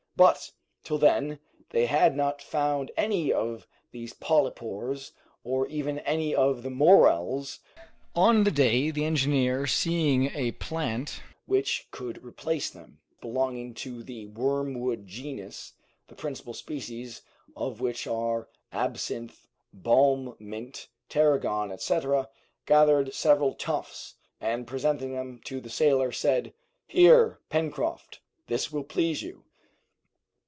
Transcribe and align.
But, 0.17 0.51
till 0.83 0.97
then, 0.99 1.39
they 1.71 1.85
had 1.87 2.15
not 2.15 2.43
found 2.43 2.91
any 2.95 3.33
of 3.33 3.65
these 3.89 4.13
polypores 4.13 5.13
or 5.43 5.65
even 5.67 5.97
any 5.99 6.35
of 6.35 6.61
the 6.61 6.69
morels 6.69 7.59
which 8.13 8.35
could 8.43 8.43
replace 8.43 8.43
them. 8.43 8.43
On 8.43 8.43
this 8.43 8.53
day, 8.53 8.91
the 8.91 9.03
engineer, 9.03 9.65
seeing 9.65 10.25
a 10.35 10.51
plant 10.51 11.23
belonging 11.47 13.73
to 13.73 14.03
the 14.03 14.27
wormwood 14.27 15.07
genus, 15.07 15.73
the 16.07 16.13
principal 16.15 16.53
species 16.53 17.23
of 17.55 17.81
which 17.81 18.05
are 18.05 18.47
absinthe, 18.71 19.47
balm 19.73 20.35
mint, 20.37 20.87
tarragon, 21.09 21.71
etc., 21.71 22.29
gathered 22.67 23.11
several 23.15 23.55
tufts, 23.55 24.17
and, 24.39 24.67
presenting 24.67 25.13
them 25.13 25.41
to 25.45 25.59
the 25.59 25.71
sailor, 25.71 26.11
said, 26.11 26.53
"Here, 26.85 27.39
Pencroft, 27.49 28.19
this 28.45 28.71
will 28.71 28.83
please 28.83 29.23
you." 29.23 29.45